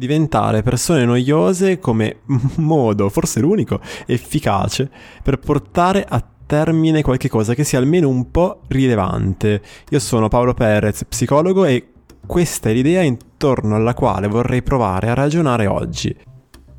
diventare 0.00 0.62
persone 0.62 1.04
noiose 1.04 1.78
come 1.78 2.20
modo, 2.56 3.10
forse 3.10 3.38
l'unico, 3.38 3.80
efficace 4.06 4.90
per 5.22 5.38
portare 5.38 6.06
a 6.08 6.24
termine 6.46 7.02
qualche 7.02 7.28
cosa 7.28 7.54
che 7.54 7.64
sia 7.64 7.78
almeno 7.78 8.08
un 8.08 8.30
po' 8.30 8.62
rilevante. 8.68 9.60
Io 9.90 9.98
sono 9.98 10.28
Paolo 10.28 10.54
Perez, 10.54 11.04
psicologo 11.04 11.66
e 11.66 11.88
questa 12.26 12.70
è 12.70 12.72
l'idea 12.72 13.02
intorno 13.02 13.76
alla 13.76 13.92
quale 13.92 14.26
vorrei 14.26 14.62
provare 14.62 15.10
a 15.10 15.14
ragionare 15.14 15.66
oggi. 15.66 16.16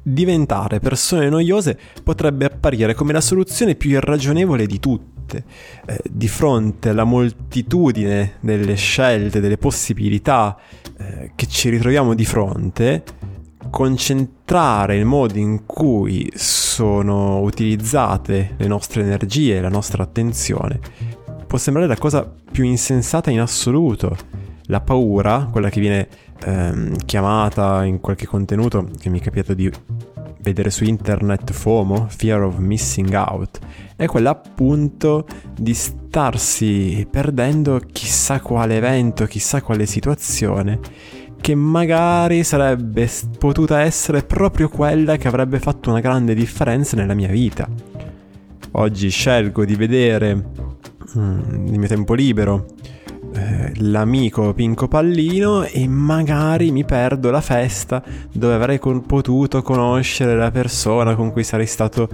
Diventare 0.03 0.79
persone 0.79 1.29
noiose 1.29 1.77
potrebbe 2.03 2.45
apparire 2.45 2.95
come 2.95 3.13
la 3.13 3.21
soluzione 3.21 3.75
più 3.75 3.91
irragionevole 3.91 4.65
di 4.65 4.79
tutte. 4.79 5.20
Eh, 5.37 5.99
di 6.09 6.27
fronte 6.27 6.89
alla 6.89 7.03
moltitudine 7.03 8.33
delle 8.39 8.75
scelte, 8.75 9.39
delle 9.39 9.57
possibilità 9.57 10.57
eh, 10.97 11.31
che 11.35 11.47
ci 11.47 11.69
ritroviamo 11.69 12.13
di 12.13 12.25
fronte, 12.25 13.03
concentrare 13.69 14.97
il 14.97 15.05
modo 15.05 15.37
in 15.37 15.65
cui 15.65 16.31
sono 16.35 17.39
utilizzate 17.39 18.55
le 18.57 18.67
nostre 18.67 19.01
energie, 19.01 19.61
la 19.61 19.69
nostra 19.69 20.03
attenzione, 20.03 20.79
può 21.47 21.57
sembrare 21.57 21.87
la 21.87 21.97
cosa 21.97 22.29
più 22.51 22.63
insensata 22.63 23.29
in 23.31 23.39
assoluto. 23.39 24.15
La 24.65 24.79
paura, 24.79 25.49
quella 25.51 25.69
che 25.69 25.81
viene 25.81 26.07
ehm, 26.45 26.95
chiamata 27.05 27.83
in 27.83 27.99
qualche 27.99 28.25
contenuto 28.25 28.87
che 28.97 29.09
mi 29.09 29.19
è 29.19 29.21
capitato 29.21 29.53
di 29.53 29.69
vedere 30.41 30.69
su 30.69 30.83
internet 30.83 31.51
FOMO, 31.51 32.07
Fear 32.09 32.43
of 32.43 32.57
Missing 32.57 33.13
Out, 33.13 33.59
è 33.95 34.05
quella 34.05 34.31
appunto 34.31 35.25
di 35.57 35.73
starsi 35.73 37.07
perdendo 37.09 37.79
chissà 37.91 38.39
quale 38.39 38.77
evento, 38.77 39.25
chissà 39.25 39.61
quale 39.61 39.85
situazione 39.85 40.79
che 41.41 41.55
magari 41.55 42.43
sarebbe 42.43 43.09
potuta 43.39 43.81
essere 43.81 44.21
proprio 44.23 44.69
quella 44.69 45.17
che 45.17 45.27
avrebbe 45.27 45.59
fatto 45.59 45.89
una 45.89 45.99
grande 45.99 46.35
differenza 46.35 46.95
nella 46.95 47.15
mia 47.15 47.29
vita. 47.29 47.67
Oggi 48.73 49.09
scelgo 49.09 49.65
di 49.65 49.75
vedere 49.75 50.35
mm, 50.35 51.39
nel 51.67 51.79
mio 51.79 51.87
tempo 51.87 52.13
libero 52.13 52.67
eh, 53.41 53.71
l'amico 53.77 54.53
Pinco 54.53 54.87
Pallino 54.87 55.63
e 55.63 55.87
magari 55.87 56.71
mi 56.71 56.85
perdo 56.85 57.31
la 57.31 57.41
festa 57.41 58.03
dove 58.31 58.53
avrei 58.53 58.77
con- 58.77 59.05
potuto 59.05 59.63
conoscere 59.63 60.35
la 60.35 60.51
persona 60.51 61.15
con 61.15 61.31
cui 61.31 61.43
sarei 61.43 61.65
stato 61.65 62.07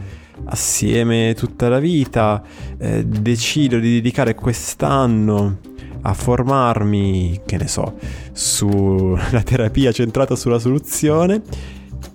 assieme 0.45 1.33
tutta 1.35 1.67
la 1.67 1.79
vita. 1.79 2.41
Eh, 2.77 3.05
decido 3.05 3.77
di 3.79 3.95
dedicare 3.95 4.35
quest'anno 4.35 5.57
a 6.01 6.13
formarmi, 6.13 7.41
che 7.45 7.57
ne 7.57 7.67
so, 7.67 7.95
sulla 8.31 9.41
terapia 9.43 9.91
centrata 9.91 10.35
sulla 10.35 10.59
soluzione 10.59 11.41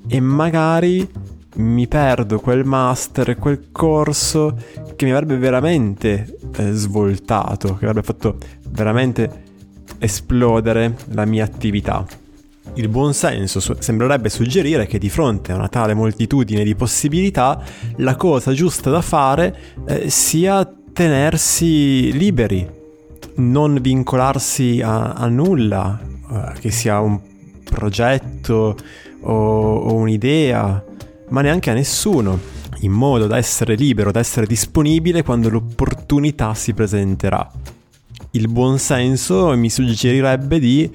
e 0.09 0.21
magari 0.21 1.07
mi 1.57 1.87
perdo 1.87 2.41
quel 2.41 2.65
master, 2.65 3.37
quel 3.37 3.69
corso 3.71 4.57
che 5.03 5.09
mi 5.09 5.13
avrebbe 5.13 5.37
veramente 5.37 6.39
eh, 6.57 6.73
svoltato, 6.73 7.75
che 7.75 7.87
avrebbe 7.87 8.07
fatto 8.07 8.39
veramente 8.69 9.43
esplodere 9.99 10.97
la 11.11 11.25
mia 11.25 11.45
attività. 11.45 12.07
Il 12.75 12.89
buon 12.89 13.13
senso 13.13 13.59
su- 13.59 13.75
sembrerebbe 13.81 14.29
suggerire 14.29 14.87
che 14.87 14.99
di 14.99 15.09
fronte 15.09 15.51
a 15.51 15.57
una 15.57 15.69
tale 15.69 15.95
moltitudine 15.95 16.63
di 16.63 16.77
possibilità 16.77 17.61
la 17.97 18.15
cosa 18.15 18.53
giusta 18.53 18.91
da 18.91 19.01
fare 19.01 19.57
eh, 19.87 20.09
sia 20.09 20.73
tenersi 20.93 22.13
liberi, 22.13 22.69
non 23.37 23.79
vincolarsi 23.81 24.81
a, 24.85 25.15
a 25.15 25.27
nulla, 25.27 26.01
eh, 26.31 26.61
che 26.61 26.71
sia 26.71 27.01
un 27.01 27.19
progetto 27.65 28.77
o, 29.23 29.33
o 29.33 29.95
un'idea, 29.95 30.85
ma 31.31 31.41
neanche 31.41 31.71
a 31.71 31.75
nessuno, 31.75 32.52
in 32.83 32.93
modo 32.93 33.27
da 33.27 33.37
essere 33.37 33.75
libero, 33.75 34.13
da 34.13 34.21
essere 34.21 34.47
disponibile 34.47 35.23
quando 35.23 35.49
l'opportunità 35.49 36.55
si 36.55 36.73
presenterà. 36.75 37.51
Il 38.33 38.49
buon 38.49 38.79
senso 38.79 39.57
mi 39.57 39.69
suggerirebbe 39.69 40.59
di 40.59 40.91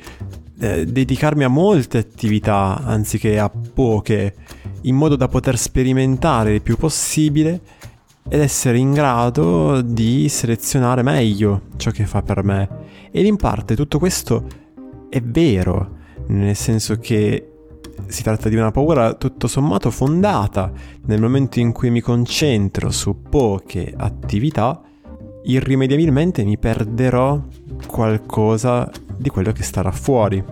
eh, 0.60 0.86
dedicarmi 0.86 1.44
a 1.44 1.50
molte 1.50 2.00
attività 2.00 2.82
anziché 2.84 3.38
a 3.38 3.50
poche, 3.50 4.36
in 4.82 4.96
modo 4.96 5.16
da 5.16 5.28
poter 5.28 5.58
sperimentare 5.58 6.56
il 6.56 6.62
più 6.62 6.78
possibile 6.78 7.62
ed 8.30 8.42
essere 8.42 8.78
in 8.78 8.92
grado 8.92 9.82
di 9.82 10.28
selezionare 10.30 11.02
meglio 11.02 11.62
ciò 11.78 11.92
che 11.92 12.06
fa 12.06 12.22
per 12.22 12.44
me. 12.44 12.70
Ed 13.12 13.26
in 13.26 13.38
parte 13.38 13.76
tutto 13.76 14.00
questo 14.00 14.46
è 15.10 15.22
vero, 15.22 15.96
nel 16.28 16.56
senso 16.56 16.98
che 16.98 17.57
si 18.06 18.24
tratta 18.24 18.50
di 18.50 18.56
una 18.56 18.72
paura 18.72 19.14
tutto 19.14 19.48
sommato 19.48 19.92
fondata 19.92 20.72
nel 21.06 21.22
momento 21.22 21.60
in 21.60 21.72
cui 21.72 21.90
mi 21.90 22.02
concentro 22.02 22.92
su 22.92 23.24
poche 23.30 23.94
attività, 23.96 24.82
irrimediabilmente 25.44 26.44
mi 26.44 26.58
perderò 26.58 27.42
qualcosa 27.88 28.90
di 29.18 29.30
quello 29.30 29.52
che 29.52 29.64
starà 29.64 29.92
fuori. 29.92 30.44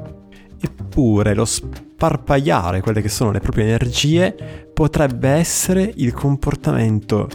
Eppure 0.60 1.36
lo 1.36 1.46
sparpagliare 1.46 2.82
quelle 2.82 3.02
che 3.02 3.10
sono 3.10 3.32
le 3.32 3.40
proprie 3.40 3.66
energie 3.66 4.36
potrebbe 4.74 5.30
essere 5.30 5.92
il 5.96 6.14
comportamento 6.14 7.28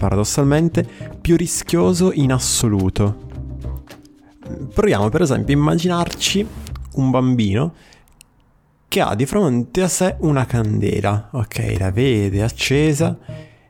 paradossalmente, 0.00 0.88
più 1.20 1.36
rischioso 1.36 2.10
in 2.12 2.32
assoluto. 2.32 3.28
Proviamo 4.72 5.10
per 5.10 5.20
esempio 5.20 5.54
a 5.54 5.58
immaginarci 5.58 6.46
un 6.94 7.10
bambino 7.10 7.74
che 8.90 9.00
ha 9.00 9.14
di 9.14 9.24
fronte 9.24 9.82
a 9.82 9.88
sé 9.88 10.16
una 10.18 10.46
candela, 10.46 11.28
ok, 11.30 11.76
la 11.78 11.92
vede 11.92 12.42
accesa 12.42 13.16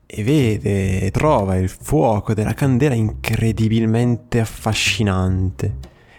e 0.06 0.24
vede, 0.24 1.10
trova 1.10 1.56
il 1.56 1.68
fuoco 1.68 2.32
della 2.32 2.54
candela 2.54 2.94
incredibilmente 2.94 4.40
affascinante. 4.40 5.76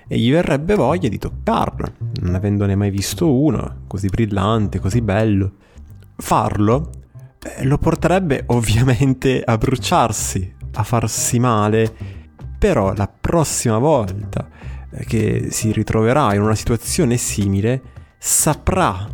E 0.08 0.20
gli 0.20 0.30
verrebbe 0.30 0.76
voglia 0.76 1.10
di 1.10 1.18
toccarlo, 1.18 1.94
non 2.22 2.36
avendone 2.36 2.76
mai 2.76 2.92
visto 2.92 3.34
uno 3.34 3.86
così 3.88 4.08
brillante, 4.08 4.78
così 4.78 5.02
bello. 5.02 5.52
Farlo 6.18 6.92
eh, 7.42 7.64
lo 7.64 7.80
porterebbe 7.80 8.44
ovviamente 8.54 9.42
a 9.42 9.58
bruciarsi, 9.58 10.54
a 10.74 10.84
farsi 10.84 11.40
male, 11.40 11.92
però 12.56 12.94
la 12.94 13.08
prossima 13.08 13.80
volta 13.80 14.48
eh, 14.92 15.06
che 15.06 15.48
si 15.50 15.72
ritroverà 15.72 16.36
in 16.36 16.44
una 16.44 16.54
situazione 16.54 17.18
simile 17.18 17.98
saprà 18.24 19.08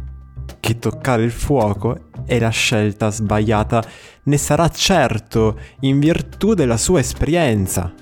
che 0.60 0.80
toccare 0.80 1.24
il 1.24 1.32
fuoco 1.32 2.10
è 2.26 2.38
la 2.40 2.50
scelta 2.50 3.10
sbagliata, 3.10 3.82
ne 4.24 4.38
sarà 4.38 4.68
certo 4.68 5.58
in 5.82 5.98
virtù 5.98 6.54
della 6.54 6.76
sua 6.76 7.00
esperienza 7.00 7.94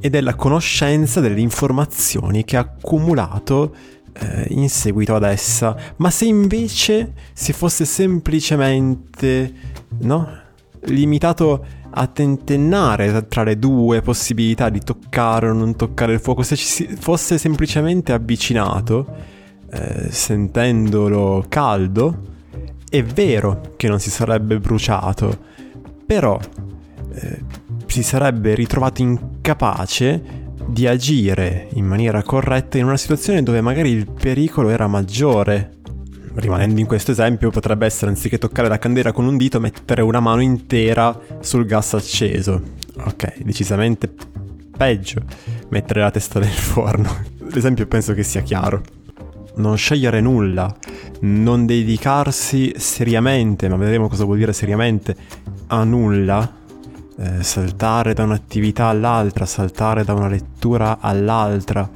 e 0.00 0.08
della 0.08 0.34
conoscenza 0.34 1.20
delle 1.20 1.40
informazioni 1.40 2.44
che 2.44 2.56
ha 2.56 2.60
accumulato 2.60 3.74
eh, 4.14 4.46
in 4.48 4.70
seguito 4.70 5.14
ad 5.14 5.24
essa, 5.24 5.76
ma 5.96 6.08
se 6.08 6.24
invece 6.24 7.12
si 7.34 7.52
fosse 7.52 7.84
semplicemente 7.84 9.52
no, 9.98 10.40
limitato 10.84 11.66
a 11.90 12.06
tentennare 12.06 13.28
tra 13.28 13.42
le 13.42 13.58
due 13.58 14.00
possibilità 14.00 14.70
di 14.70 14.80
toccare 14.80 15.50
o 15.50 15.52
non 15.52 15.76
toccare 15.76 16.14
il 16.14 16.20
fuoco, 16.20 16.42
se 16.42 16.56
ci 16.56 16.64
si 16.64 16.96
fosse 16.98 17.36
semplicemente 17.36 18.14
avvicinato, 18.14 19.34
eh, 19.70 20.10
sentendolo 20.10 21.44
caldo, 21.48 22.34
è 22.88 23.02
vero 23.02 23.74
che 23.76 23.88
non 23.88 24.00
si 24.00 24.10
sarebbe 24.10 24.58
bruciato, 24.58 25.36
però 26.06 26.38
eh, 27.12 27.42
si 27.86 28.02
sarebbe 28.02 28.54
ritrovato 28.54 29.02
incapace 29.02 30.44
di 30.66 30.86
agire 30.86 31.68
in 31.74 31.86
maniera 31.86 32.22
corretta 32.22 32.78
in 32.78 32.84
una 32.84 32.96
situazione 32.96 33.42
dove 33.42 33.60
magari 33.60 33.90
il 33.90 34.06
pericolo 34.10 34.70
era 34.70 34.86
maggiore. 34.86 35.72
Rimanendo 36.34 36.80
in 36.80 36.86
questo 36.86 37.12
esempio, 37.12 37.50
potrebbe 37.50 37.86
essere 37.86 38.10
anziché 38.10 38.36
toccare 38.36 38.68
la 38.68 38.78
candela 38.78 39.12
con 39.12 39.24
un 39.24 39.38
dito, 39.38 39.58
mettere 39.58 40.02
una 40.02 40.20
mano 40.20 40.42
intera 40.42 41.18
sul 41.40 41.64
gas 41.64 41.94
acceso. 41.94 42.60
Ok, 43.04 43.42
decisamente 43.42 44.12
peggio 44.76 45.22
mettere 45.70 46.00
la 46.00 46.10
testa 46.10 46.38
nel 46.38 46.48
forno. 46.50 47.10
L'esempio 47.52 47.86
penso 47.86 48.12
che 48.12 48.22
sia 48.22 48.42
chiaro. 48.42 48.82
Non 49.56 49.76
scegliere 49.76 50.20
nulla, 50.20 50.74
non 51.20 51.64
dedicarsi 51.66 52.74
seriamente, 52.76 53.68
ma 53.68 53.76
vedremo 53.76 54.08
cosa 54.08 54.24
vuol 54.24 54.38
dire 54.38 54.52
seriamente, 54.52 55.16
a 55.68 55.82
nulla, 55.84 56.54
eh, 57.18 57.42
saltare 57.42 58.12
da 58.12 58.24
un'attività 58.24 58.86
all'altra, 58.86 59.46
saltare 59.46 60.04
da 60.04 60.12
una 60.12 60.28
lettura 60.28 60.98
all'altra, 61.00 61.88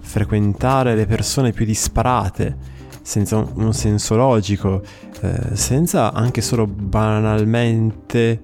frequentare 0.00 0.94
le 0.94 1.06
persone 1.06 1.52
più 1.52 1.64
disparate, 1.64 2.56
senza 3.02 3.36
un, 3.36 3.48
un 3.54 3.74
senso 3.74 4.16
logico, 4.16 4.82
eh, 5.20 5.56
senza 5.56 6.12
anche 6.12 6.40
solo 6.40 6.66
banalmente 6.66 8.42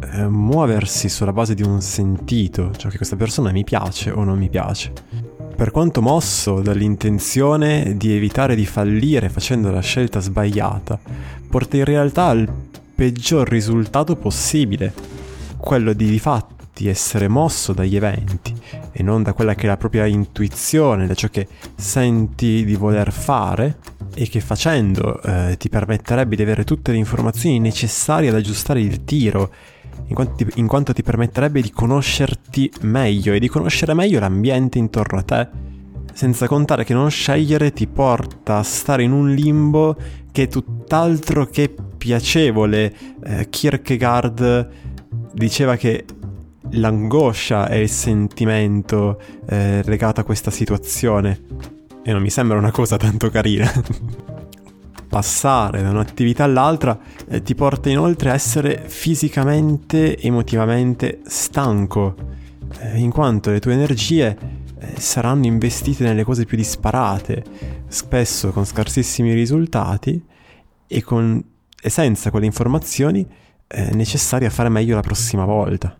eh, 0.00 0.26
muoversi 0.26 1.08
sulla 1.08 1.32
base 1.32 1.54
di 1.54 1.62
un 1.62 1.80
sentito, 1.80 2.72
cioè 2.76 2.90
che 2.90 2.96
questa 2.96 3.16
persona 3.16 3.52
mi 3.52 3.62
piace 3.64 4.10
o 4.10 4.24
non 4.24 4.38
mi 4.38 4.48
piace. 4.48 4.92
Per 5.60 5.72
quanto 5.72 6.00
mosso 6.00 6.62
dall'intenzione 6.62 7.94
di 7.98 8.16
evitare 8.16 8.54
di 8.54 8.64
fallire 8.64 9.28
facendo 9.28 9.70
la 9.70 9.82
scelta 9.82 10.18
sbagliata, 10.18 10.98
porta 11.50 11.76
in 11.76 11.84
realtà 11.84 12.28
al 12.28 12.50
peggior 12.94 13.46
risultato 13.46 14.16
possibile, 14.16 14.90
quello 15.58 15.92
di 15.92 16.08
di 16.08 16.18
fatti 16.18 16.88
essere 16.88 17.28
mosso 17.28 17.74
dagli 17.74 17.94
eventi 17.94 18.54
e 18.90 19.02
non 19.02 19.22
da 19.22 19.34
quella 19.34 19.54
che 19.54 19.64
è 19.64 19.66
la 19.66 19.76
propria 19.76 20.06
intuizione, 20.06 21.06
da 21.06 21.12
ciò 21.12 21.28
che 21.28 21.46
senti 21.76 22.64
di 22.64 22.74
voler 22.74 23.12
fare 23.12 23.76
e 24.14 24.30
che 24.30 24.40
facendo 24.40 25.20
eh, 25.20 25.56
ti 25.58 25.68
permetterebbe 25.68 26.36
di 26.36 26.42
avere 26.42 26.64
tutte 26.64 26.90
le 26.90 26.96
informazioni 26.96 27.58
necessarie 27.58 28.30
ad 28.30 28.34
aggiustare 28.34 28.80
il 28.80 29.04
tiro 29.04 29.52
in 30.06 30.14
quanto, 30.14 30.34
ti, 30.34 30.46
in 30.56 30.66
quanto 30.66 30.92
ti 30.92 31.02
permetterebbe 31.02 31.60
di 31.60 31.70
conoscerti 31.70 32.70
meglio 32.82 33.32
e 33.32 33.38
di 33.38 33.48
conoscere 33.48 33.94
meglio 33.94 34.20
l'ambiente 34.20 34.78
intorno 34.78 35.18
a 35.18 35.22
te. 35.22 35.48
Senza 36.12 36.46
contare 36.46 36.84
che 36.84 36.92
non 36.92 37.10
scegliere 37.10 37.72
ti 37.72 37.86
porta 37.86 38.58
a 38.58 38.62
stare 38.62 39.02
in 39.02 39.12
un 39.12 39.32
limbo 39.32 39.96
che 40.32 40.44
è 40.44 40.48
tutt'altro 40.48 41.46
che 41.46 41.74
piacevole. 41.96 42.94
Eh, 43.22 43.48
Kierkegaard 43.48 44.68
diceva 45.32 45.76
che 45.76 46.04
l'angoscia 46.70 47.68
è 47.68 47.76
il 47.76 47.88
sentimento 47.88 49.20
eh, 49.48 49.82
legato 49.84 50.20
a 50.20 50.24
questa 50.24 50.50
situazione 50.50 51.40
e 52.02 52.12
non 52.12 52.22
mi 52.22 52.30
sembra 52.30 52.58
una 52.58 52.70
cosa 52.70 52.96
tanto 52.96 53.30
carina. 53.30 53.70
passare 55.10 55.82
da 55.82 55.90
un'attività 55.90 56.44
all'altra 56.44 56.96
eh, 57.28 57.42
ti 57.42 57.56
porta 57.56 57.90
inoltre 57.90 58.30
a 58.30 58.34
essere 58.34 58.84
fisicamente, 58.86 60.16
emotivamente 60.16 61.18
stanco, 61.24 62.14
eh, 62.78 62.96
in 62.96 63.10
quanto 63.10 63.50
le 63.50 63.58
tue 63.58 63.72
energie 63.72 64.38
eh, 64.78 65.00
saranno 65.00 65.46
investite 65.46 66.04
nelle 66.04 66.22
cose 66.22 66.44
più 66.44 66.56
disparate, 66.56 67.44
spesso 67.88 68.52
con 68.52 68.64
scarsissimi 68.64 69.34
risultati 69.34 70.24
e, 70.86 71.02
con, 71.02 71.42
e 71.82 71.90
senza 71.90 72.30
quelle 72.30 72.46
informazioni 72.46 73.26
eh, 73.66 73.90
necessarie 73.92 74.46
a 74.46 74.50
fare 74.50 74.68
meglio 74.68 74.94
la 74.94 75.02
prossima 75.02 75.44
volta. 75.44 75.96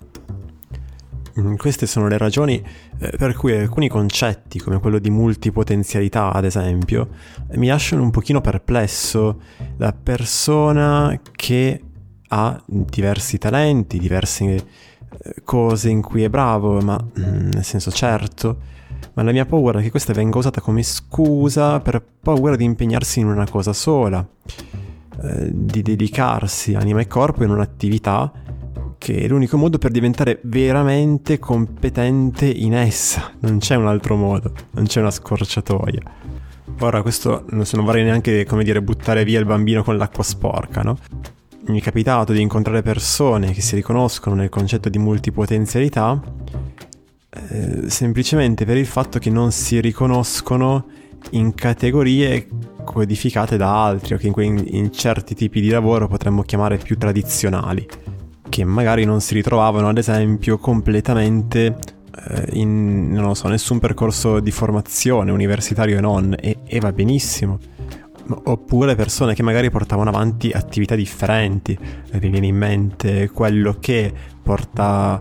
Mm, 1.40 1.54
queste 1.54 1.86
sono 1.86 2.06
le 2.08 2.18
ragioni 2.18 2.62
eh, 2.98 3.16
per 3.16 3.34
cui 3.34 3.56
alcuni 3.56 3.88
concetti, 3.88 4.58
come 4.58 4.78
quello 4.78 4.98
di 4.98 5.10
multipotenzialità 5.10 6.32
ad 6.32 6.44
esempio, 6.44 7.08
mi 7.52 7.68
lasciano 7.68 8.02
un 8.02 8.10
pochino 8.10 8.40
perplesso. 8.40 9.40
La 9.78 9.92
persona 9.92 11.18
che 11.32 11.80
ha 12.28 12.62
diversi 12.66 13.38
talenti, 13.38 13.98
diverse 13.98 14.44
eh, 14.44 15.34
cose 15.44 15.88
in 15.88 16.02
cui 16.02 16.22
è 16.22 16.28
bravo, 16.28 16.80
ma 16.80 16.98
mm, 17.02 17.50
nel 17.52 17.64
senso 17.64 17.90
certo, 17.90 18.58
ma 19.14 19.22
la 19.22 19.32
mia 19.32 19.46
paura 19.46 19.80
è 19.80 19.82
che 19.82 19.90
questa 19.90 20.12
venga 20.12 20.38
usata 20.38 20.60
come 20.60 20.82
scusa 20.82 21.80
per 21.80 22.04
paura 22.20 22.56
di 22.56 22.64
impegnarsi 22.64 23.20
in 23.20 23.26
una 23.26 23.48
cosa 23.48 23.72
sola, 23.72 24.26
eh, 25.22 25.50
di 25.52 25.82
dedicarsi 25.82 26.74
anima 26.74 27.00
e 27.00 27.06
corpo 27.06 27.44
in 27.44 27.50
un'attività 27.50 28.32
che 29.00 29.16
è 29.22 29.28
l'unico 29.28 29.56
modo 29.56 29.78
per 29.78 29.90
diventare 29.90 30.40
veramente 30.42 31.38
competente 31.38 32.44
in 32.44 32.74
essa. 32.74 33.32
Non 33.40 33.56
c'è 33.56 33.74
un 33.74 33.86
altro 33.86 34.14
modo, 34.14 34.52
non 34.72 34.84
c'è 34.84 35.00
una 35.00 35.10
scorciatoia. 35.10 36.02
Ora, 36.80 37.00
questo 37.00 37.46
non 37.48 37.64
vorrei 37.82 38.04
neanche, 38.04 38.44
come 38.44 38.62
dire, 38.62 38.82
buttare 38.82 39.24
via 39.24 39.38
il 39.38 39.46
bambino 39.46 39.82
con 39.82 39.96
l'acqua 39.96 40.22
sporca, 40.22 40.82
no? 40.82 40.98
Mi 41.68 41.80
è 41.80 41.82
capitato 41.82 42.34
di 42.34 42.42
incontrare 42.42 42.82
persone 42.82 43.52
che 43.52 43.62
si 43.62 43.74
riconoscono 43.74 44.36
nel 44.36 44.50
concetto 44.50 44.90
di 44.90 44.98
multipotenzialità 44.98 46.20
eh, 47.30 47.88
semplicemente 47.88 48.66
per 48.66 48.76
il 48.76 48.86
fatto 48.86 49.18
che 49.18 49.30
non 49.30 49.50
si 49.50 49.80
riconoscono 49.80 50.88
in 51.30 51.54
categorie 51.54 52.48
codificate 52.84 53.56
da 53.56 53.82
altri 53.84 54.14
o 54.14 54.18
che 54.18 54.26
in, 54.26 54.62
in 54.66 54.92
certi 54.92 55.34
tipi 55.34 55.62
di 55.62 55.70
lavoro 55.70 56.06
potremmo 56.06 56.42
chiamare 56.42 56.76
più 56.76 56.98
tradizionali 56.98 57.86
che 58.50 58.64
magari 58.64 59.06
non 59.06 59.22
si 59.22 59.32
ritrovavano 59.32 59.88
ad 59.88 59.96
esempio 59.96 60.58
completamente 60.58 61.76
eh, 62.28 62.48
in, 62.52 63.12
non 63.12 63.34
so, 63.34 63.48
nessun 63.48 63.78
percorso 63.78 64.40
di 64.40 64.50
formazione 64.50 65.30
universitario 65.30 65.96
e 65.96 66.00
non, 66.00 66.36
e, 66.38 66.58
e 66.66 66.78
va 66.80 66.92
benissimo. 66.92 67.58
Oppure 68.44 68.94
persone 68.94 69.34
che 69.34 69.42
magari 69.42 69.70
portavano 69.70 70.10
avanti 70.10 70.50
attività 70.50 70.94
differenti. 70.94 71.76
Mi 72.12 72.28
viene 72.28 72.46
in 72.46 72.56
mente 72.56 73.30
quello 73.30 73.76
che 73.80 74.12
porta 74.42 75.20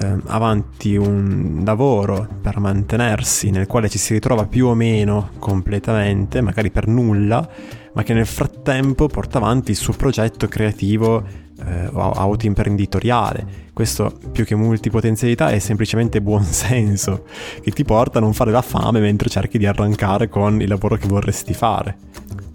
eh, 0.00 0.16
avanti 0.26 0.96
un 0.96 1.62
lavoro 1.64 2.28
per 2.40 2.58
mantenersi 2.60 3.50
nel 3.50 3.66
quale 3.66 3.88
ci 3.88 3.98
si 3.98 4.12
ritrova 4.12 4.46
più 4.46 4.66
o 4.66 4.74
meno 4.74 5.30
completamente, 5.38 6.40
magari 6.40 6.70
per 6.70 6.86
nulla, 6.86 7.48
ma 7.92 8.02
che 8.02 8.14
nel 8.14 8.26
frattempo 8.26 9.06
porta 9.08 9.38
avanti 9.38 9.70
il 9.72 9.76
suo 9.76 9.92
progetto 9.92 10.46
creativo 10.46 11.43
eh, 11.62 11.90
autoimprenditoriale. 11.92 13.62
Questo 13.72 14.12
più 14.32 14.44
che 14.44 14.54
multipotenzialità 14.54 15.50
è 15.50 15.58
semplicemente 15.58 16.20
buonsenso 16.20 17.24
che 17.62 17.70
ti 17.70 17.84
porta 17.84 18.18
a 18.18 18.20
non 18.20 18.32
fare 18.32 18.50
la 18.50 18.62
fame 18.62 19.00
mentre 19.00 19.28
cerchi 19.28 19.58
di 19.58 19.66
arrancare 19.66 20.28
con 20.28 20.60
il 20.60 20.68
lavoro 20.68 20.96
che 20.96 21.06
vorresti 21.06 21.54
fare. 21.54 21.96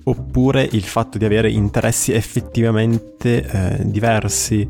Oppure 0.04 0.68
il 0.72 0.84
fatto 0.84 1.18
di 1.18 1.26
avere 1.26 1.52
interessi 1.52 2.14
effettivamente 2.14 3.46
eh, 3.46 3.78
diversi, 3.86 4.68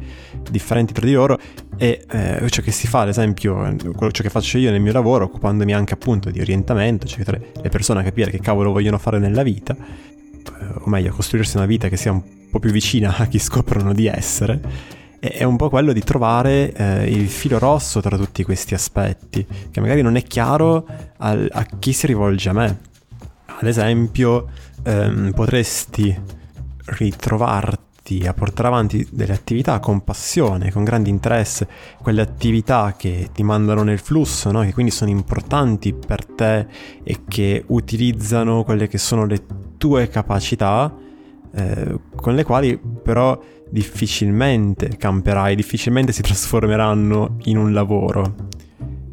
differenti 0.49 0.91
tra 0.91 1.05
di 1.05 1.13
loro 1.13 1.39
e 1.77 2.03
eh, 2.09 2.49
ciò 2.49 2.61
che 2.61 2.71
si 2.71 2.87
fa, 2.87 3.01
ad 3.01 3.07
esempio, 3.07 3.75
ciò 4.11 4.23
che 4.23 4.29
faccio 4.29 4.57
io 4.57 4.69
nel 4.69 4.81
mio 4.81 4.91
lavoro, 4.91 5.25
occupandomi 5.25 5.73
anche 5.73 5.93
appunto 5.93 6.29
di 6.29 6.41
orientamento, 6.41 7.07
cioè 7.07 7.23
le 7.25 7.69
persone 7.69 8.01
a 8.01 8.03
capire 8.03 8.31
che 8.31 8.39
cavolo 8.39 8.71
vogliono 8.73 8.97
fare 8.97 9.17
nella 9.17 9.43
vita, 9.43 9.77
eh, 9.77 10.65
o 10.73 10.89
meglio, 10.89 11.13
costruirsi 11.13 11.55
una 11.55 11.67
vita 11.67 11.87
che 11.87 11.95
sia 11.95 12.11
un 12.11 12.21
po' 12.49 12.59
più 12.59 12.71
vicina 12.71 13.15
a 13.15 13.25
chi 13.27 13.39
scoprono 13.39 13.93
di 13.93 14.07
essere, 14.07 14.61
è 15.19 15.43
un 15.43 15.57
po' 15.57 15.69
quello 15.69 15.91
di 15.91 16.01
trovare 16.01 16.71
eh, 16.71 17.09
il 17.09 17.27
filo 17.27 17.59
rosso 17.59 17.99
tra 17.99 18.15
tutti 18.17 18.43
questi 18.43 18.73
aspetti, 18.73 19.45
che 19.69 19.81
magari 19.81 20.01
non 20.01 20.15
è 20.15 20.23
chiaro 20.23 20.85
al, 21.17 21.47
a 21.51 21.65
chi 21.77 21.91
si 21.91 22.07
rivolge 22.07 22.49
a 22.49 22.53
me. 22.53 22.79
Ad 23.45 23.67
esempio, 23.67 24.47
ehm, 24.83 25.31
potresti 25.33 26.17
ritrovarti 26.85 28.25
a 28.25 28.33
portare 28.33 28.69
avanti 28.69 29.05
delle 29.11 29.33
attività 29.33 29.79
con 29.79 30.03
passione, 30.03 30.71
con 30.71 30.83
grande 30.85 31.09
interesse, 31.09 31.67
quelle 32.01 32.21
attività 32.21 32.95
che 32.97 33.29
ti 33.33 33.43
mandano 33.43 33.83
nel 33.83 33.99
flusso, 33.99 34.51
no? 34.51 34.61
che 34.61 34.73
quindi 34.73 34.91
sono 34.91 35.11
importanti 35.11 35.93
per 35.93 36.25
te 36.25 36.65
e 37.03 37.19
che 37.27 37.63
utilizzano 37.67 38.63
quelle 38.63 38.87
che 38.87 38.97
sono 38.97 39.25
le 39.25 39.41
tue 39.77 40.07
capacità 40.07 40.91
eh, 41.53 41.99
con 42.15 42.35
le 42.35 42.43
quali 42.43 42.79
però 42.79 43.39
difficilmente 43.69 44.89
camperai, 44.97 45.55
difficilmente 45.55 46.11
si 46.11 46.21
trasformeranno 46.23 47.37
in 47.43 47.57
un 47.57 47.73
lavoro. 47.73 48.35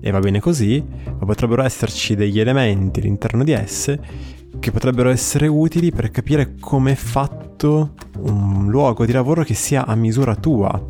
E 0.01 0.11
va 0.11 0.21
bene 0.21 0.41
così, 0.41 0.85
ma 1.19 1.27
potrebbero 1.27 1.63
esserci 1.63 2.15
degli 2.15 2.39
elementi 2.39 3.01
all'interno 3.01 3.43
di 3.43 3.53
esse 3.53 4.35
che 4.59 4.71
potrebbero 4.71 5.11
essere 5.11 5.47
utili 5.47 5.91
per 5.91 6.11
capire 6.11 6.55
come 6.59 6.93
è 6.93 6.95
fatto 6.95 7.95
un 8.19 8.69
luogo 8.69 9.05
di 9.05 9.13
lavoro 9.13 9.43
che 9.43 9.55
sia 9.55 9.87
a 9.87 9.95
misura 9.95 10.35
tua. 10.35 10.83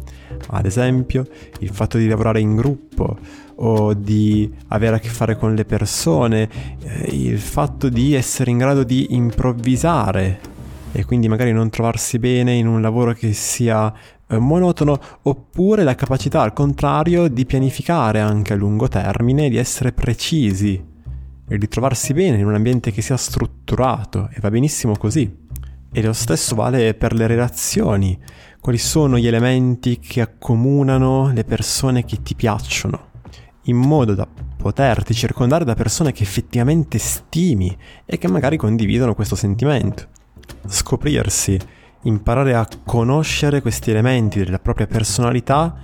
Ad 0.49 0.67
esempio, 0.67 1.27
il 1.61 1.71
fatto 1.71 1.99
di 1.99 2.07
lavorare 2.07 2.41
in 2.41 2.55
gruppo 2.55 3.17
o 3.57 3.95
di 3.95 4.53
avere 4.69 4.97
a 4.97 4.99
che 4.99 5.09
fare 5.09 5.37
con 5.37 5.55
le 5.55 5.65
persone, 5.65 6.49
eh, 6.83 7.09
il 7.15 7.39
fatto 7.39 7.89
di 7.89 8.15
essere 8.15 8.51
in 8.51 8.59
grado 8.59 8.85
di 8.85 9.15
improvvisare 9.15 10.55
e 10.97 11.05
quindi 11.05 11.29
magari 11.29 11.53
non 11.53 11.69
trovarsi 11.69 12.19
bene 12.19 12.55
in 12.55 12.67
un 12.67 12.81
lavoro 12.81 13.13
che 13.13 13.35
sia 13.35 13.93
eh, 14.27 14.39
monotono 14.39 14.99
oppure 15.25 15.85
la 15.85 15.95
capacità 15.95 16.41
al 16.41 16.55
contrario 16.55 17.29
di 17.29 17.45
pianificare 17.45 18.21
anche 18.21 18.55
a 18.55 18.57
lungo 18.57 18.89
termine, 18.89 19.51
di 19.51 19.59
essere 19.59 19.93
precisi 19.93 20.83
e 21.49 21.59
di 21.59 21.69
trovarsi 21.69 22.15
bene 22.15 22.39
in 22.39 22.47
un 22.47 22.55
ambiente 22.55 22.93
che 22.93 23.03
sia 23.03 23.19
strutturato 23.19 24.31
e 24.33 24.41
va 24.41 24.49
benissimo 24.49 24.97
così. 24.97 25.31
E 25.93 26.03
lo 26.03 26.15
stesso 26.15 26.55
vale 26.55 26.95
per 26.95 27.13
le 27.13 27.27
relazioni. 27.27 28.19
Quali 28.59 28.79
sono 28.79 29.19
gli 29.19 29.27
elementi 29.27 29.99
che 29.99 30.23
accomunano 30.23 31.31
le 31.31 31.45
persone 31.45 32.07
che 32.07 32.23
ti 32.23 32.35
piacciono? 32.35 33.11
In 33.65 33.77
modo 33.77 34.15
da 34.15 34.27
poterti 34.57 35.13
circondare 35.13 35.67
da 35.67 35.75
persone 35.75 36.13
che 36.13 36.23
effettivamente 36.23 36.97
stimi 36.97 37.77
e 38.07 38.17
che 38.17 38.29
magari 38.29 38.57
condividono 38.57 39.15
questo 39.15 39.37
sentimento 39.37 40.25
scoprirsi, 40.67 41.59
imparare 42.03 42.55
a 42.55 42.69
conoscere 42.85 43.61
questi 43.61 43.91
elementi 43.91 44.43
della 44.43 44.59
propria 44.59 44.87
personalità 44.87 45.77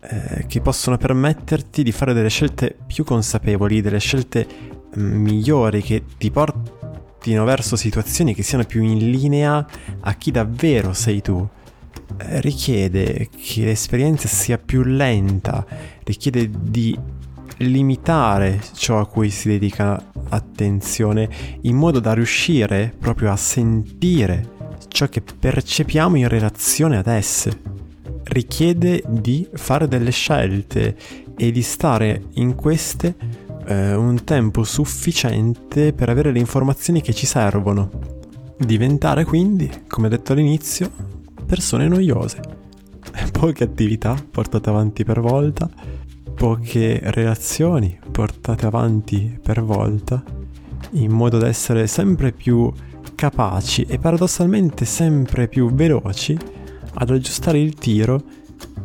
eh, 0.00 0.44
che 0.46 0.60
possono 0.60 0.96
permetterti 0.96 1.82
di 1.82 1.92
fare 1.92 2.12
delle 2.12 2.28
scelte 2.28 2.76
più 2.86 3.04
consapevoli, 3.04 3.80
delle 3.80 3.98
scelte 3.98 4.46
mm, 4.98 5.14
migliori 5.14 5.82
che 5.82 6.04
ti 6.18 6.30
portino 6.30 7.44
verso 7.44 7.74
situazioni 7.76 8.34
che 8.34 8.42
siano 8.42 8.64
più 8.64 8.82
in 8.82 9.10
linea 9.10 9.66
a 10.00 10.14
chi 10.14 10.30
davvero 10.30 10.92
sei 10.92 11.22
tu. 11.22 11.48
Eh, 12.18 12.40
richiede 12.40 13.28
che 13.34 13.64
l'esperienza 13.64 14.28
sia 14.28 14.58
più 14.58 14.82
lenta, 14.82 15.64
richiede 16.04 16.50
di 16.52 16.96
limitare 17.58 18.60
ciò 18.74 19.00
a 19.00 19.06
cui 19.06 19.30
si 19.30 19.48
dedica 19.48 20.02
attenzione 20.28 21.28
in 21.62 21.76
modo 21.76 22.00
da 22.00 22.12
riuscire 22.12 22.94
proprio 22.98 23.30
a 23.30 23.36
sentire 23.36 24.52
ciò 24.88 25.08
che 25.08 25.22
percepiamo 25.22 26.16
in 26.16 26.28
relazione 26.28 26.96
ad 26.96 27.06
esse. 27.06 27.60
Richiede 28.24 29.02
di 29.06 29.46
fare 29.52 29.86
delle 29.88 30.10
scelte 30.10 30.96
e 31.36 31.50
di 31.50 31.62
stare 31.62 32.26
in 32.34 32.54
queste 32.54 33.14
eh, 33.66 33.94
un 33.94 34.24
tempo 34.24 34.62
sufficiente 34.64 35.92
per 35.92 36.08
avere 36.08 36.32
le 36.32 36.38
informazioni 36.38 37.00
che 37.00 37.12
ci 37.12 37.26
servono. 37.26 37.90
Diventare 38.56 39.24
quindi, 39.24 39.70
come 39.88 40.08
detto 40.08 40.32
all'inizio, 40.32 40.90
persone 41.44 41.88
noiose. 41.88 42.40
Poche 43.32 43.64
attività 43.64 44.16
portate 44.30 44.70
avanti 44.70 45.04
per 45.04 45.20
volta, 45.20 45.68
poche 46.34 47.00
relazioni 47.02 47.98
portate 48.10 48.66
avanti 48.66 49.38
per 49.42 49.62
volta, 49.62 50.22
in 50.92 51.10
modo 51.10 51.38
da 51.38 51.48
essere 51.48 51.86
sempre 51.86 52.32
più 52.32 52.72
capaci 53.14 53.86
e 53.88 53.98
paradossalmente 53.98 54.84
sempre 54.84 55.48
più 55.48 55.72
veloci 55.72 56.36
ad 56.94 57.10
aggiustare 57.10 57.60
il 57.60 57.74
tiro 57.74 58.22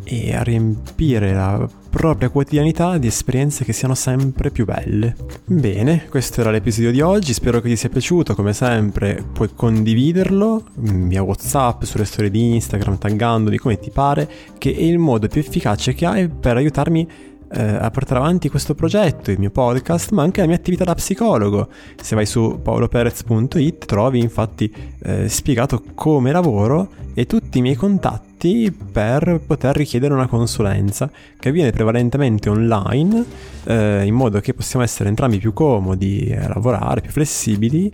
e 0.03 0.33
a 0.33 0.41
riempire 0.43 1.33
la 1.33 1.69
propria 1.89 2.29
quotidianità 2.29 2.97
di 2.97 3.07
esperienze 3.07 3.63
che 3.63 3.73
siano 3.73 3.95
sempre 3.95 4.51
più 4.51 4.65
belle. 4.65 5.15
Bene, 5.45 6.05
questo 6.09 6.41
era 6.41 6.51
l'episodio 6.51 6.91
di 6.91 7.01
oggi, 7.01 7.33
spero 7.33 7.61
che 7.61 7.69
ti 7.69 7.75
sia 7.75 7.89
piaciuto, 7.89 8.35
come 8.35 8.53
sempre 8.53 9.23
puoi 9.31 9.49
condividerlo 9.53 10.65
via 10.75 11.23
Whatsapp, 11.23 11.83
sulle 11.83 12.05
storie 12.05 12.29
di 12.29 12.53
Instagram, 12.55 12.97
taggandoli 12.97 13.57
come 13.57 13.79
ti 13.79 13.89
pare, 13.89 14.29
che 14.57 14.73
è 14.73 14.81
il 14.81 14.99
modo 14.99 15.27
più 15.27 15.41
efficace 15.41 15.93
che 15.93 16.05
hai 16.05 16.27
per 16.27 16.57
aiutarmi 16.57 17.07
eh, 17.51 17.61
a 17.61 17.89
portare 17.89 18.19
avanti 18.19 18.49
questo 18.49 18.75
progetto, 18.75 19.31
il 19.31 19.39
mio 19.39 19.49
podcast, 19.49 20.11
ma 20.11 20.23
anche 20.23 20.41
la 20.41 20.47
mia 20.47 20.55
attività 20.55 20.83
da 20.83 20.93
psicologo. 20.93 21.69
Se 22.01 22.15
vai 22.15 22.25
su 22.25 22.59
paoloperez.it 22.61 23.85
trovi 23.85 24.19
infatti 24.19 24.73
eh, 25.03 25.27
spiegato 25.27 25.83
come 25.95 26.31
lavoro 26.31 26.89
e 27.13 27.25
tutti 27.25 27.57
i 27.57 27.61
miei 27.61 27.75
contatti 27.75 28.71
per 28.71 29.41
poter 29.45 29.75
richiedere 29.75 30.13
una 30.13 30.27
consulenza 30.27 31.11
che 31.39 31.49
avviene 31.49 31.71
prevalentemente 31.71 32.49
online 32.49 33.25
eh, 33.65 34.05
in 34.05 34.13
modo 34.13 34.39
che 34.39 34.53
possiamo 34.53 34.85
essere 34.85 35.09
entrambi 35.09 35.37
più 35.39 35.51
comodi 35.51 36.33
a 36.33 36.47
lavorare, 36.47 37.01
più 37.01 37.11
flessibili 37.11 37.91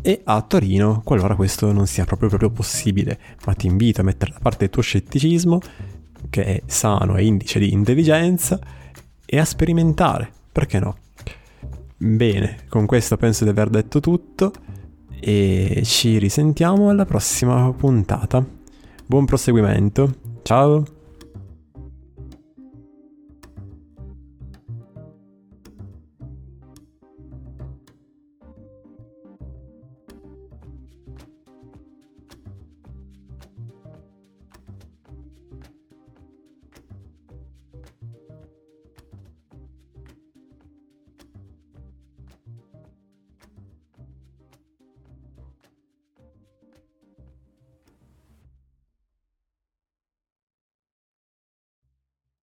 e 0.00 0.20
a 0.24 0.42
Torino 0.42 1.00
qualora 1.04 1.34
questo 1.34 1.72
non 1.72 1.86
sia 1.86 2.04
proprio, 2.04 2.28
proprio 2.28 2.50
possibile, 2.50 3.18
ma 3.46 3.54
ti 3.54 3.66
invito 3.66 4.00
a 4.00 4.04
mettere 4.04 4.32
da 4.32 4.38
parte 4.40 4.64
il 4.64 4.70
tuo 4.70 4.82
scetticismo 4.82 5.60
che 6.28 6.44
è 6.44 6.62
sano 6.66 7.16
e 7.16 7.24
indice 7.24 7.58
di 7.58 7.72
intelligenza 7.72 8.58
e 9.34 9.38
a 9.38 9.46
sperimentare, 9.46 10.30
perché 10.52 10.78
no? 10.78 10.96
Bene, 11.96 12.66
con 12.68 12.84
questo 12.84 13.16
penso 13.16 13.44
di 13.44 13.50
aver 13.50 13.70
detto 13.70 13.98
tutto 13.98 14.52
e 15.18 15.80
ci 15.86 16.18
risentiamo 16.18 16.90
alla 16.90 17.06
prossima 17.06 17.72
puntata. 17.72 18.44
Buon 19.06 19.24
proseguimento, 19.24 20.16
ciao! 20.42 21.01